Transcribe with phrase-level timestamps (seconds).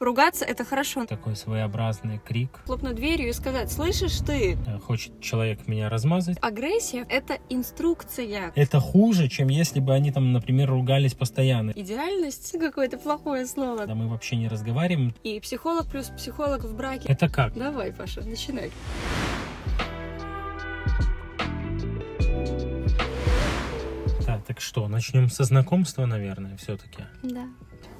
[0.00, 1.04] Ругаться— это хорошо.
[1.04, 2.62] Такой своеобразный крик.
[2.64, 4.56] Хлопнуть дверью и сказать, слышишь ты?
[4.66, 6.38] Э, Хочет человек меня размазать.
[6.40, 8.50] Агрессия— это инструкция.
[8.54, 11.72] Это хуже, чем если бы они там, например, ругались постоянно.
[11.76, 13.76] Идеальность— какое-то плохое слово.
[13.80, 15.14] Когда мы вообще не разговариваем.
[15.22, 17.04] И психолог плюс психолог в браке.
[17.06, 17.52] Это как?
[17.52, 18.70] Давай, Паша, начинай.
[24.24, 27.02] Так, так что, начнем со знакомства, наверное, все-таки.
[27.22, 27.46] Да.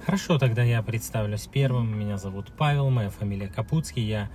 [0.04, 1.98] Хорошо, тогда я представлюсь первым.
[1.98, 4.02] Меня зовут Павел, моя фамилия Капутский.
[4.02, 4.30] Я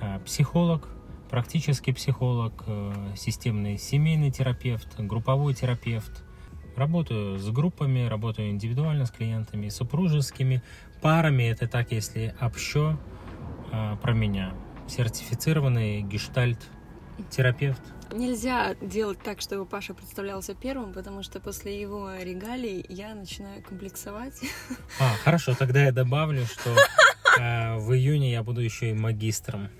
[0.00, 0.88] э, психолог,
[1.30, 6.24] практический психолог, э, системный семейный терапевт, групповой терапевт.
[6.74, 10.60] Работаю с группами, работаю индивидуально с клиентами, супружескими
[11.00, 11.44] парами.
[11.44, 12.98] Это так, если общо
[13.72, 14.54] э, про меня.
[14.88, 16.58] Сертифицированный гештальт
[17.30, 17.80] терапевт.
[18.12, 24.40] Нельзя делать так, чтобы Паша представлялся первым, потому что после его регалий я начинаю комплексовать.
[25.00, 26.70] А, хорошо, тогда я добавлю, что
[27.40, 29.70] э, в июне я буду еще и магистром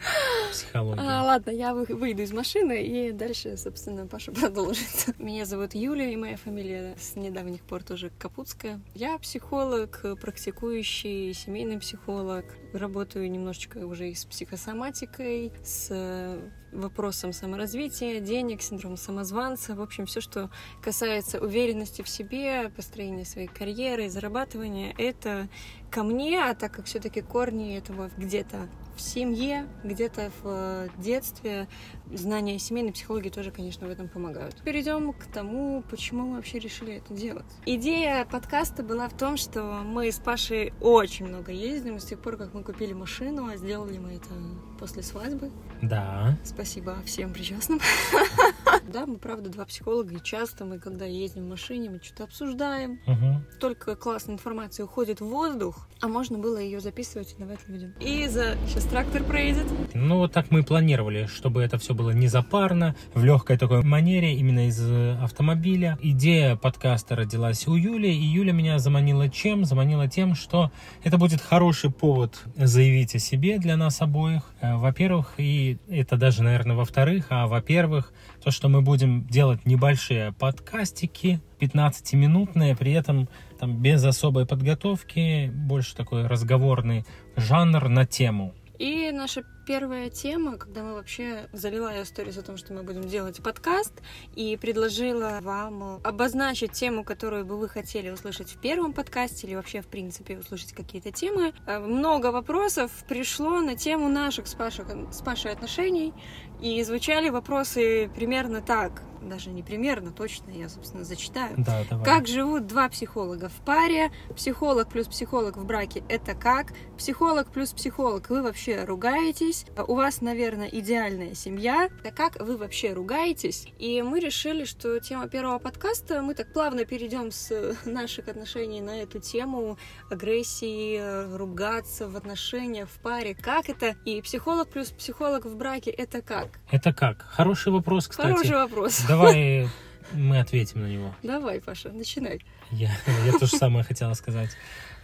[0.51, 1.05] психологии.
[1.07, 5.19] А, ладно, я вы- выйду из машины, и дальше, собственно, Паша продолжит.
[5.19, 8.81] Меня зовут Юлия, и моя фамилия с недавних пор тоже Капутская.
[8.95, 12.45] Я психолог, практикующий семейный психолог.
[12.73, 16.41] Работаю немножечко уже и с психосоматикой, с
[16.81, 19.75] вопросом саморазвития, денег, синдром самозванца.
[19.75, 20.51] В общем, все, что
[20.83, 25.49] касается уверенности в себе, построения своей карьеры, зарабатывания, это
[25.91, 31.69] ко мне, а так как все-таки корни этого где-то в семье, где-то в э, детстве.
[32.13, 34.63] Знания семейной психологии тоже, конечно, в этом помогают.
[34.63, 37.47] Перейдем к тому, почему мы вообще решили это делать.
[37.67, 42.37] Идея подкаста была в том, что мы с Пашей очень много ездим, с тех пор,
[42.37, 44.31] как мы купили машину, а сделали мы это
[44.79, 45.51] после свадьбы.
[45.83, 46.37] Да.
[46.45, 47.81] Спасибо всем причастным.
[48.97, 52.99] Да, мы, правда, два психолога, и часто мы, когда ездим в машине, мы что-то обсуждаем.
[53.05, 53.45] Мгм.
[53.61, 57.93] Только классная информация уходит в воздух, а можно было ее записывать и давать людям.
[58.01, 58.57] И за...
[58.67, 59.67] Сейчас трактор проедет.
[59.93, 63.83] Ну, вот так мы и планировали, чтобы это все было не запарно, в легкой такой
[63.83, 65.99] манере, именно из э, автомобиля.
[66.01, 69.67] Идея подкаста родилась у Юли, и Юля меня заманила чем?
[69.67, 70.71] Заманила тем, что
[71.05, 74.45] это будет хороший повод заявить о себе для нас обоих.
[74.63, 78.11] Э, Во-первых, и это даже, наверное, во-вторых, а во-первых,
[78.43, 85.97] то, что мы будем делать небольшие подкастики, 15-минутные, при этом там без особой подготовки, больше
[85.97, 87.05] такой разговорный
[87.35, 88.55] жанр на тему.
[88.79, 93.03] И наша первая тема, когда мы вообще залила я сторис о том, что мы будем
[93.03, 93.93] делать подкаст,
[94.35, 99.81] и предложила вам обозначить тему, которую бы вы хотели услышать в первом подкасте, или вообще,
[99.81, 101.55] в принципе, услышать какие-то темы.
[101.67, 106.13] Э, Много вопросов пришло на тему наших с Пашей, с Пашей отношений,
[106.61, 109.03] и звучали вопросы примерно так.
[109.23, 111.55] Даже не примерно, точно, я, собственно, зачитаю.
[111.59, 112.05] Да, давай.
[112.05, 114.11] Как живут два психолога в паре?
[114.37, 116.73] Психолог плюс психолог в браке– это как?
[116.97, 119.67] Психолог плюс психолог– вы вообще ругаетесь?
[119.89, 121.89] У вас, наверное, идеальная семья.
[122.05, 123.67] Да как вы вообще ругаетесь?
[123.79, 129.03] И мы решили, что тема первого подкаста, мы так плавно перейдем с наших отношений на
[129.03, 129.79] эту тему
[130.11, 133.35] агрессии, ругаться в отношениях, в паре.
[133.35, 133.97] Как это?
[134.05, 136.61] И психолог плюс психолог в браке– это как?
[136.71, 137.23] Это как?
[137.23, 138.29] Хороший вопрос, кстати.
[138.29, 139.03] Хороший вопрос.
[139.09, 139.69] Давай
[140.13, 141.15] мы ответим на него.
[141.23, 142.41] Давай, Паша, начинай.
[142.71, 142.91] Я,
[143.25, 144.51] я то же самое хотела сказать.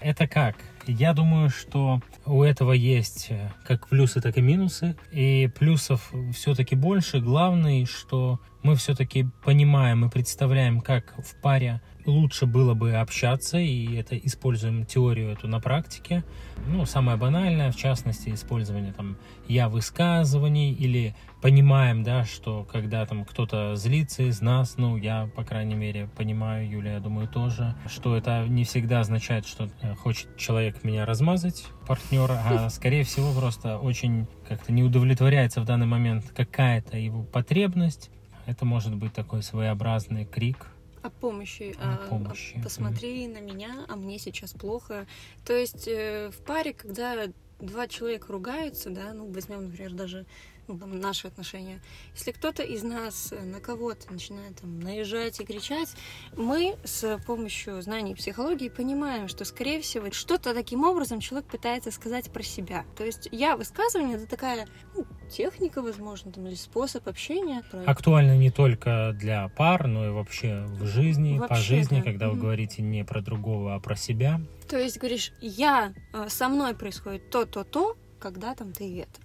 [0.03, 0.57] Это как?
[0.87, 4.97] Я думаю, что у этого есть э, как плюсы, так и минусы.
[5.13, 7.21] И плюсов все-таки больше.
[7.21, 13.95] Главное, что мы все-таки понимаем и представляем, как в паре лучше было бы общаться, и
[13.95, 16.25] это используем теорию эту на практике.
[16.67, 19.17] Ну, самое банальное, в частности, использование там
[19.49, 25.45] я высказываний или понимаем, да, что когда там кто-то злится из нас, ну, я, по
[25.45, 30.37] крайней мере, понимаю, Юля, я думаю, тоже, что это не всегда означает, что э, хочет
[30.37, 36.25] человек меня размазать, партнера, а скорее всего просто очень как-то не удовлетворяется в данный момент
[36.35, 38.11] какая-то его потребность.
[38.47, 40.67] Это может быть такой своеобразный крик,
[41.03, 41.75] О помощи.
[41.79, 45.07] О а, помощи, а, посмотри на меня, а мне сейчас плохо.
[45.45, 47.27] То есть э, в паре, когда
[47.63, 50.27] два человека ругаются, да, ну, возьмем, например, даже
[50.67, 51.81] там, наши отношения.
[52.15, 55.89] Если кто-то из нас э, на кого-то начинает там, наезжать и кричать,
[56.37, 62.31] мы с помощью знаний психологии понимаем, что, скорее всего, что-то таким образом человек пытается сказать
[62.33, 62.85] про себя.
[62.97, 67.63] То есть я высказывание это такая ну, техника, возможно, там, или способ общения.
[67.71, 72.03] Про- актуально не только для пар, но и вообще в жизни, по Вообще, жизни, да.
[72.03, 72.43] когда вы Мгм.
[72.43, 74.41] говорите не про другого, а про себя.
[74.69, 79.21] То есть говоришь, я э, со мной происходит то, то, то, когда там ты это.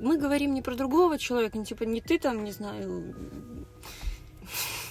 [0.00, 3.14] Мы говорим не про другого человека, не типа не ты там, не знаю,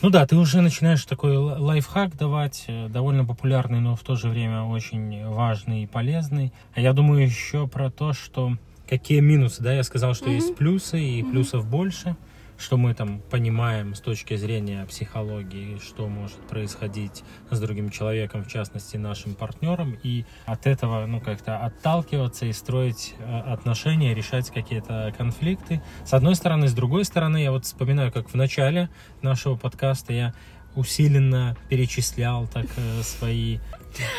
[0.02, 4.30] Ну да, ты уже начинаешь такой лайфхак давать, э, довольно популярный, но в то же
[4.30, 6.54] время очень важный и полезный.
[6.76, 8.54] А я думаю еще про то, что
[8.88, 10.36] какие минусы, да, я сказал, что mm-hmm.
[10.36, 11.32] есть плюсы и mm-hmm.
[11.32, 12.16] плюсов больше
[12.58, 18.48] что мы там понимаем с точки зрения психологии, что может происходить с другим человеком, в
[18.48, 25.14] частности нашим партнером, и от этого, ну, как-то отталкиваться и строить э, отношения, решать какие-то
[25.18, 25.82] конфликты.
[26.06, 28.90] С одной стороны, с другой стороны, я вот вспоминаю, как в начале
[29.22, 30.34] нашего подкаста я
[30.76, 33.60] усиленно перечислял так э, свои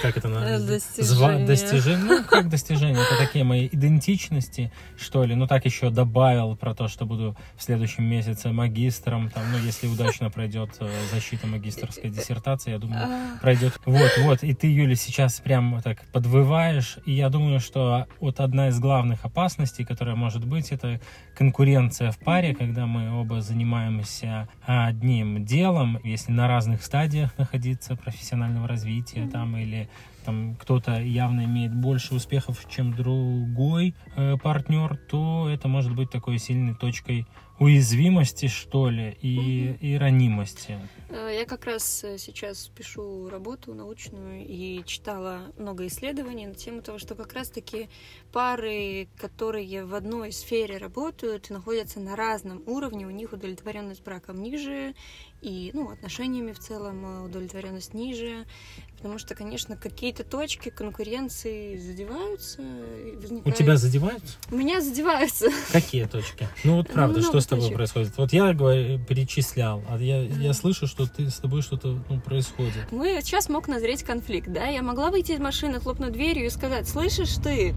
[0.02, 0.66] как это называется?
[0.66, 1.46] Достижения.
[1.46, 2.04] достижения.
[2.04, 3.00] Ну, как достижения?
[3.00, 5.34] Это такие мои идентичности, что ли.
[5.34, 9.30] Ну, так еще добавил про то, что буду в следующем месяце магистром.
[9.30, 13.38] Там, ну, если удачно пройдет э, защита магистрской диссертации, я думаю, а.
[13.40, 13.78] пройдет.
[13.84, 14.42] Вот, вот.
[14.42, 16.98] И ты, Юля, сейчас прям так подвываешь.
[17.06, 21.00] И я думаю, что вот одна из главных опасностей, которая может быть, это
[21.36, 28.66] конкуренция в паре, когда мы оба занимаемся одним делом, если на разных стадиях находиться профессионального
[28.66, 29.67] развития там или
[30.24, 36.38] там кто-то явно имеет больше успехов, чем другой э, партнер, то это может быть такой
[36.38, 37.26] сильной точкой
[37.58, 40.78] уязвимости, что ли, и, и ранимости.
[41.08, 46.82] Э, я как раз э, сейчас пишу работу научную и читала много исследований на тему
[46.82, 47.88] того, что как раз-таки
[48.32, 54.94] пары, которые в одной сфере работают, находятся на разном уровне, у них удовлетворенность браком ниже,
[55.40, 58.44] и ну, отношениями в целом э, удовлетворенность ниже,
[58.96, 62.62] потому что, конечно, какие-то точки конкуренции задеваются.
[63.14, 63.46] Возникает...
[63.46, 64.36] У тебя задеваются?
[64.50, 65.48] У меня задеваются.
[65.72, 66.48] Какие точки?
[66.64, 68.16] Ну вот правда, что с тобой происходит?
[68.16, 72.90] Вот я говорю, перечислял, а я, я слышу, что ты с тобой что-то ну, происходит.
[72.90, 74.66] Мы сейчас мог назреть конфликт, да?
[74.66, 77.74] Я могла выйти из машины, хлопнуть дверью и сказать, слышишь ты,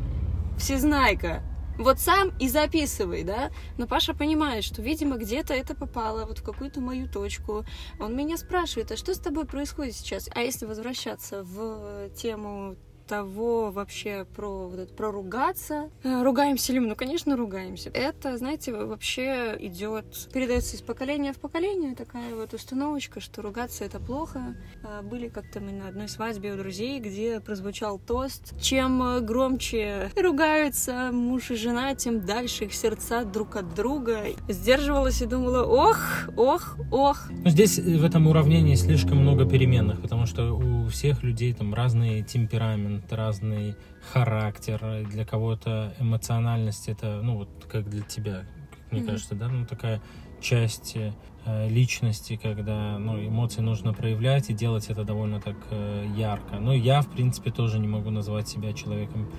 [0.57, 1.43] всезнайка,
[1.77, 3.51] вот сам и записывай, да.
[3.77, 7.65] Но Паша понимает, что, видимо, где-то это попало вот в какую-то мою точку.
[7.99, 10.29] Он меня спрашивает, а что с тобой происходит сейчас?
[10.33, 12.75] А если возвращаться в тему
[13.11, 15.89] того вообще про вот это, про ругаться.
[16.03, 16.87] Э, ругаемся ли мы?
[16.87, 17.89] Ну, конечно, ругаемся.
[17.93, 23.99] Это, знаете, вообще идет, передается из поколения в поколение такая вот установочка, что ругаться это
[23.99, 24.55] плохо.
[24.81, 28.57] А, были как-то мы на одной свадьбе у друзей, где прозвучал тост.
[28.61, 34.23] Чем э, громче ругаются муж и жена, тем дальше их сердца друг от друга.
[34.47, 37.29] Сдерживалась и думала, ох, ох, ох.
[37.29, 41.73] Но здесь э, в этом уравнении слишком много переменных, потому что у всех людей там
[41.73, 43.75] разные темпераменты, темперамент, разный
[44.13, 48.43] характер, для кого-то эмоциональность это, ну вот как для тебя,
[48.91, 49.05] мне mm-hmm.
[49.05, 50.01] кажется, да, ну такая
[50.41, 56.55] часть э, личности, когда ну, эмоции нужно проявлять и делать это довольно так э, ярко.
[56.55, 59.29] Но я, в принципе, тоже не могу назвать себя человеком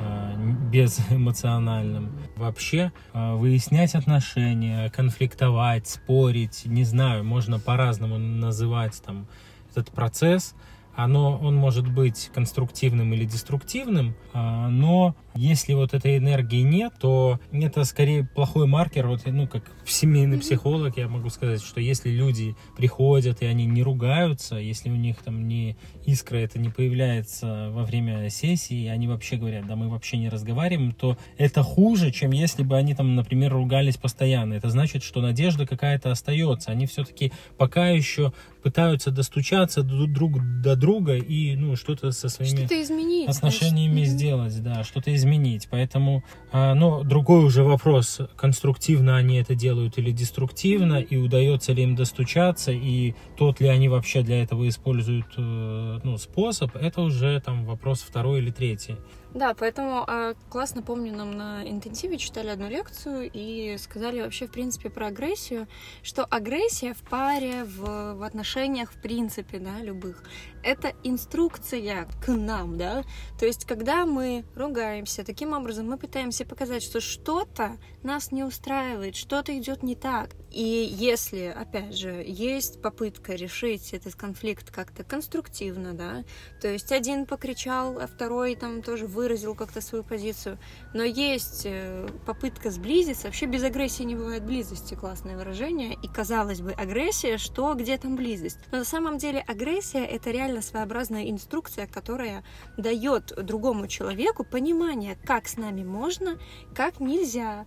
[0.00, 0.36] э,
[0.70, 2.16] безэмоциональным.
[2.36, 9.26] Вообще выяснять отношения, конфликтовать, спорить, не знаю, можно по-разному называть там
[9.70, 10.54] этот процесс
[10.96, 17.40] оно, он может быть конструктивным или деструктивным, а, но если вот этой энергии нет, то
[17.52, 19.08] это скорее плохой маркер.
[19.08, 23.82] Вот, ну, как семейный психолог, я могу сказать, что если люди приходят и они не
[23.82, 25.76] ругаются, если у них там не
[26.06, 30.28] искра это не появляется во время сессии, и они вообще говорят, да мы вообще не
[30.28, 34.54] разговариваем, то это хуже, чем если бы они там, например, ругались постоянно.
[34.54, 36.70] Это значит, что надежда какая-то остается.
[36.70, 38.32] Они все-таки пока еще
[38.62, 40.83] пытаются достучаться друг до друга
[41.18, 44.12] и ну что-то со своими что изменить, отношениями значит.
[44.12, 45.68] сделать, да, что-то изменить.
[45.70, 51.82] Поэтому, а, но другой уже вопрос, конструктивно они это делают или деструктивно, и удается ли
[51.82, 57.40] им достучаться, и тот ли они вообще для этого используют э, ну, способ, это уже
[57.40, 58.96] там вопрос второй или третий.
[59.34, 64.52] Да, поэтому э, классно помню, нам на интенсиве читали одну лекцию и сказали вообще, в
[64.52, 65.66] принципе, про агрессию,
[66.04, 70.22] что агрессия в паре, в, в отношениях, в принципе, да, любых,
[70.62, 73.02] это инструкция к нам, да,
[73.36, 79.16] то есть, когда мы ругаемся, таким образом мы пытаемся показать, что что-то нас не устраивает,
[79.16, 85.94] что-то идет не так, и если, опять же, есть попытка решить этот конфликт как-то конструктивно,
[85.94, 86.22] да,
[86.60, 90.58] то есть один покричал, а второй там тоже выразил как-то свою позицию,
[90.94, 96.60] но есть э, попытка сблизиться, вообще без агрессии не бывает близости, классное выражение, и казалось
[96.60, 98.58] бы, агрессия, что, где там близость?
[98.70, 102.44] Но на самом деле агрессия— это реально своеобразная инструкция, которая
[102.76, 106.38] дает другому человеку понимание, как с нами можно,
[106.76, 107.66] как нельзя,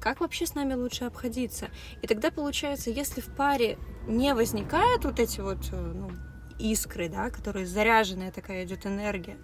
[0.00, 1.68] как вообще с нами лучше обходиться.
[2.02, 6.10] И тогда получается, если в паре не возникают вот эти вот э, ну,
[6.58, 9.36] искры, да, которые заряженная такая идет энергия,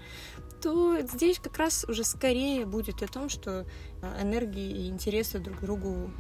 [0.63, 3.67] то здесь как раз уже скорее будет о том, что
[4.03, 6.13] э, энергии и интереса друг к другу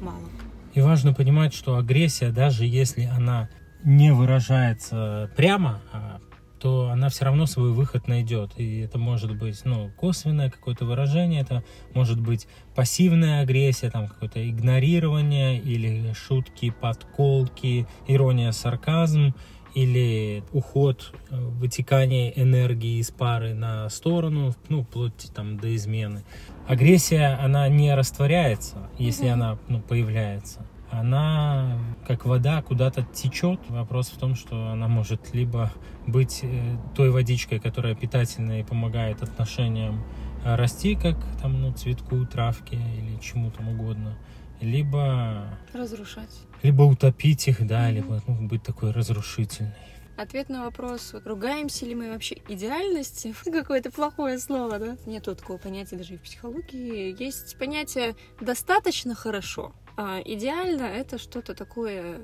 [0.00, 0.28] мало.
[0.72, 3.50] И важно понимать, что агрессия, даже если она
[3.84, 6.20] не выражается прямо, а
[6.60, 8.52] то она все равно свой выход найдет.
[8.58, 11.64] И это может быть ну, косвенное какое-то выражение, это
[11.94, 19.34] может быть пассивная агрессия, там какое-то игнорирование или шутки, подколки, ирония, сарказм
[19.74, 26.24] или уход, э, вытекание энергии из пары на сторону, ну, вплоть там до измены.
[26.66, 29.32] Агрессия, она не растворяется, если mm-hmm.
[29.32, 33.60] она ну, появляется она как вода куда-то течет.
[33.68, 35.72] Вопрос в том, что она может либо
[36.06, 40.04] быть э, той водичкой, которая питательная и помогает отношениям
[40.44, 44.16] э, расти, как там, ну, цветку, травке или чему там угодно,
[44.60, 45.58] либо...
[45.72, 46.40] Разрушать.
[46.62, 47.94] Либо утопить их, да, mm-hmm.
[47.94, 49.72] либо ну, быть такой разрушительной.
[50.16, 54.96] Ответ на вопрос, ругаемся ли мы вообще идеальности, какое-то плохое слово, да?
[55.06, 57.16] Нет такого понятия даже и в психологии.
[57.18, 59.72] Есть понятие «достаточно хорошо».
[60.02, 62.22] А идеально это что-то такое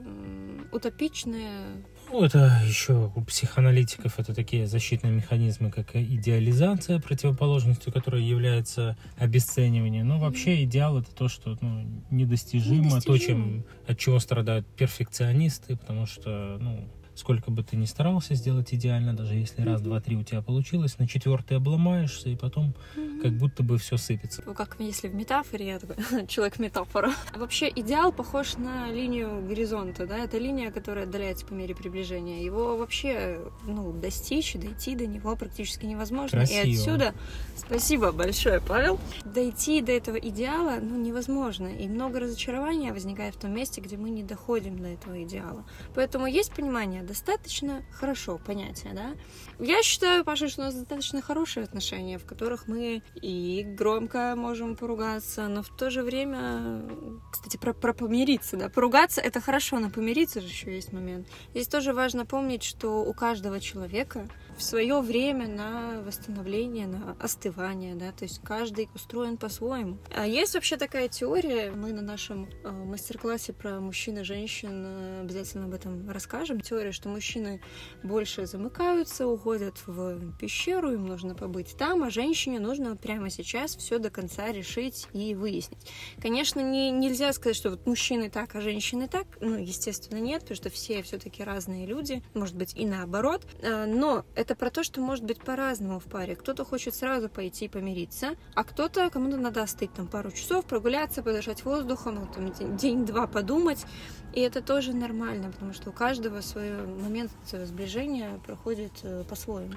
[0.73, 1.85] утопичное.
[2.11, 10.05] Ну, это еще у психоаналитиков это такие защитные механизмы, как идеализация, противоположностью которой является обесценивание.
[10.05, 15.77] Но вообще идеал это то, что ну, недостижимо, недостижимо, то, чем, от чего страдают перфекционисты,
[15.77, 20.17] потому что ну, сколько бы ты ни старался сделать идеально, даже если раз, два, три
[20.17, 22.75] у тебя получилось, на четвертый обломаешься, и потом
[23.23, 24.43] как будто бы все сыпется.
[24.47, 25.97] Ну, как если в метафоре, я такой
[26.27, 27.13] человек-метафора.
[27.35, 32.43] Вообще идеал похож на линию горизонта, да, это линия, которая отдаляется по мере приближения.
[32.43, 36.39] Его вообще, ну, достичь, дойти до него практически невозможно.
[36.39, 36.67] Красиво.
[36.67, 37.15] И отсюда,
[37.57, 41.69] спасибо большое, Павел, дойти до этого идеала, ну, невозможно.
[41.69, 45.65] И много разочарования возникает в том месте, где мы не доходим до этого идеала.
[45.95, 49.15] Поэтому есть понимание, достаточно хорошо понятие, да.
[49.59, 54.77] Я считаю, Паша, что у нас достаточно хорошие отношения, в которых мы и громко можем
[54.77, 56.83] поругаться, но в то же время,
[57.31, 61.29] кстати, про, про помириться, да, поругаться это хорошо, но помириться же еще есть момент.
[61.51, 67.95] Здесь тоже важно помнить, что у каждого человека в свое время на восстановление, на остывание,
[67.95, 69.99] да, то есть каждый устроен по-своему.
[70.15, 75.21] А есть вообще такая теория, мы на нашем э, мастер-классе про мужчин и женщин э,
[75.23, 76.61] обязательно об этом расскажем.
[76.61, 77.61] Теория, что мужчины
[78.03, 83.99] больше замыкаются, уходят в пещеру, им нужно побыть там, а женщине нужно прямо сейчас все
[83.99, 85.91] до конца решить и выяснить.
[86.21, 90.57] Конечно, не, нельзя сказать, что вот мужчины так, а женщины так, ну, естественно, нет, потому
[90.57, 95.01] что все все-таки разные люди, может быть, и наоборот, э, но это про то, что
[95.01, 96.35] может быть по-разному в паре.
[96.35, 101.23] Кто-то хочет сразу пойти и помириться, а кто-то, кому-то надо остыть там пару часов, прогуляться,
[101.23, 103.85] подышать воздухом, вот, там, день-два подумать.
[104.33, 109.75] И это тоже нормально, потому что у каждого свой момент сближения проходит э, по-своему.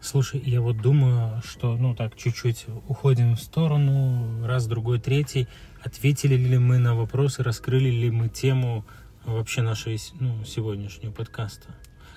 [0.00, 5.46] Слушай, я вот думаю, что, ну так, чуть-чуть уходим в сторону, раз, другой, третий.
[5.84, 8.84] Ответили ли мы на вопросы, раскрыли ли мы тему
[9.24, 11.68] вообще нашей, ну, сегодняшнего подкаста?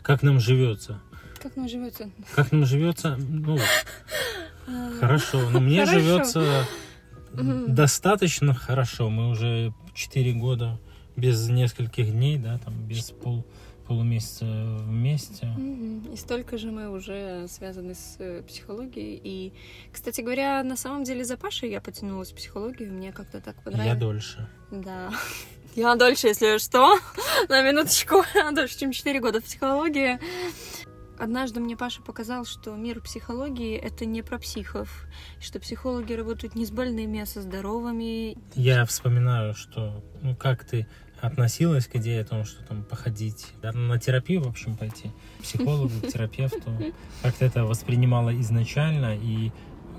[0.01, 0.99] Как нам живется?
[1.39, 2.09] Как нам живется?
[2.33, 3.17] Как нам живется?
[3.17, 3.59] Ну,
[4.99, 5.47] хорошо.
[5.51, 6.65] Но мне живется
[7.33, 9.09] достаточно хорошо.
[9.09, 10.79] Мы уже 4 года
[11.15, 13.45] без нескольких дней, да, там без пол
[13.87, 15.47] полумесяца вместе.
[16.11, 19.19] И столько же мы уже связаны с э, психологией.
[19.23, 19.53] И,
[19.91, 23.87] кстати говоря, на самом деле за Пашей я потянулась в психологию, мне как-то так понравилось.
[23.87, 24.49] Я дольше.
[24.71, 25.11] Да.
[25.75, 26.97] Я дольше, если что.
[27.49, 28.23] На минуточку.
[28.55, 30.19] Дольше, чем 4 года в психологии.
[31.17, 35.05] Однажды мне Паша показал, что мир психологии— это не про психов,
[35.39, 38.37] что психологи работают не с больными, а со здоровыми.
[38.53, 40.87] Я вспоминаю, что, ну, как ты
[41.25, 45.43] относилась к идее о том, что там походить, да, на терапию, в общем, пойти, к
[45.43, 46.71] психологу, к терапевту,
[47.21, 49.51] как ты это воспринимала изначально и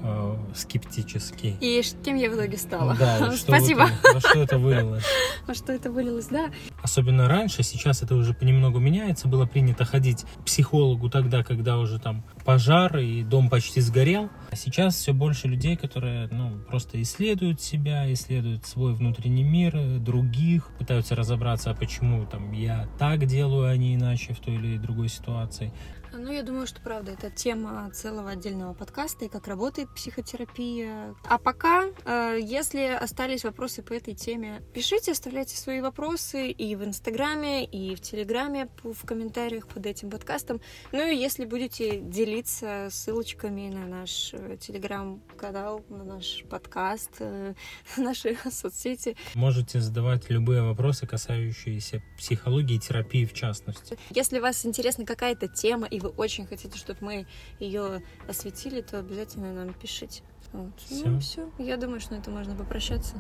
[0.03, 1.57] э, скептически.
[1.61, 2.95] И кем я в итоге стала.
[2.95, 3.85] Да, Спасибо.
[3.85, 5.05] Это, во что это вылилось.
[5.47, 6.51] Во что это вылилось, да.
[6.87, 9.27] Особенно раньше, сейчас это уже понемногу меняется.
[9.27, 14.31] Было принято ходить к психологу тогда, когда уже там пожар и дом почти сгорел.
[14.53, 20.71] А сейчас все больше людей, которые ну, просто исследуют себя, исследуют свой внутренний мир, других,
[20.79, 25.09] пытаются разобраться, а почему там я так делаю, а не иначе в той или другой
[25.09, 25.73] ситуации.
[26.19, 31.15] Ну, я думаю, что правда, это тема целого отдельного подкаста и как работает психотерапия.
[31.29, 36.85] А пока, э, если остались вопросы по этой теме, пишите, оставляйте свои вопросы и в
[36.85, 40.61] Инстаграме, и в Телеграме, в комментариях под этим подкастом.
[40.93, 47.55] Ну и если будете делиться ссылочками на наш э, Телеграм-канал, на наш подкаст, э,
[47.97, 49.17] на наши соцсети.
[49.35, 53.99] Можете задавать любые вопросы, касающиеся психологии и терапии в частности.
[54.11, 57.27] Если вас интересна какая-то тема, и вы очень хотите, чтобы мы
[57.59, 60.23] ее осветили, то обязательно нам пишите.
[60.53, 60.73] Вот.
[60.79, 61.09] Все.
[61.09, 61.51] Ну, все.
[61.59, 63.17] Я думаю, что на это можно попрощаться.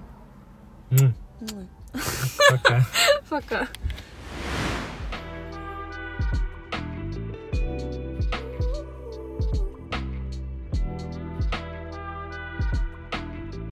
[0.91, 1.13] Mm.
[1.41, 1.67] Mm.
[2.51, 2.87] Пока.
[3.29, 3.69] Пока.